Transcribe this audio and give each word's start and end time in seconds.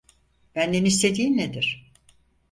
Benden 0.55 0.85
istediğin 0.85 1.37
nedir? 1.37 1.91